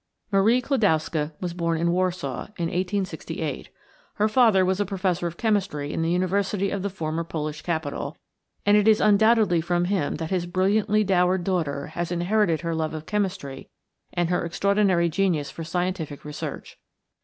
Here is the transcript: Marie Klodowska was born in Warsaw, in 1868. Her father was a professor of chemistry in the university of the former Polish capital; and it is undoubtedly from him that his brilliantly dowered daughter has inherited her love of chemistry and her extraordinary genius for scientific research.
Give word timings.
Marie 0.31 0.63
Klodowska 0.63 1.33
was 1.39 1.53
born 1.53 1.77
in 1.79 1.91
Warsaw, 1.91 2.45
in 2.57 2.69
1868. 2.73 3.69
Her 4.15 4.27
father 4.27 4.65
was 4.65 4.79
a 4.79 4.83
professor 4.87 5.27
of 5.27 5.37
chemistry 5.37 5.93
in 5.93 6.01
the 6.01 6.09
university 6.09 6.71
of 6.71 6.81
the 6.81 6.89
former 6.89 7.23
Polish 7.23 7.61
capital; 7.61 8.17
and 8.65 8.75
it 8.75 8.87
is 8.87 8.99
undoubtedly 8.99 9.61
from 9.61 9.85
him 9.85 10.15
that 10.15 10.31
his 10.31 10.47
brilliantly 10.47 11.03
dowered 11.03 11.43
daughter 11.43 11.85
has 11.93 12.11
inherited 12.11 12.61
her 12.61 12.73
love 12.73 12.95
of 12.95 13.05
chemistry 13.05 13.69
and 14.11 14.29
her 14.31 14.43
extraordinary 14.43 15.07
genius 15.07 15.51
for 15.51 15.63
scientific 15.63 16.25
research. 16.25 16.79